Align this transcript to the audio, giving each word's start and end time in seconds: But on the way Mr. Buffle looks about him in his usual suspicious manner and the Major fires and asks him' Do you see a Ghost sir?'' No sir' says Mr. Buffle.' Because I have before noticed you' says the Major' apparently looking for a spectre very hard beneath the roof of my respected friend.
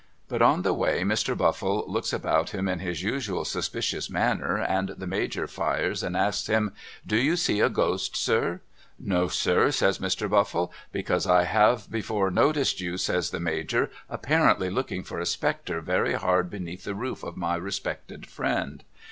But 0.29 0.41
on 0.41 0.63
the 0.63 0.73
way 0.73 1.03
Mr. 1.03 1.37
Buffle 1.37 1.85
looks 1.87 2.11
about 2.11 2.55
him 2.55 2.67
in 2.67 2.79
his 2.79 3.03
usual 3.03 3.45
suspicious 3.45 4.09
manner 4.09 4.57
and 4.57 4.89
the 4.89 5.05
Major 5.05 5.45
fires 5.45 6.01
and 6.01 6.17
asks 6.17 6.47
him' 6.47 6.73
Do 7.05 7.17
you 7.17 7.35
see 7.35 7.59
a 7.59 7.69
Ghost 7.69 8.15
sir?'' 8.15 8.61
No 8.99 9.27
sir' 9.27 9.69
says 9.71 9.99
Mr. 9.99 10.27
Buffle.' 10.27 10.73
Because 10.91 11.27
I 11.27 11.43
have 11.43 11.91
before 11.91 12.31
noticed 12.31 12.81
you' 12.81 12.97
says 12.97 13.29
the 13.29 13.39
Major' 13.39 13.91
apparently 14.09 14.71
looking 14.71 15.03
for 15.03 15.19
a 15.19 15.25
spectre 15.27 15.81
very 15.81 16.13
hard 16.13 16.49
beneath 16.49 16.83
the 16.83 16.95
roof 16.95 17.21
of 17.21 17.37
my 17.37 17.55
respected 17.55 18.25
friend. 18.25 18.83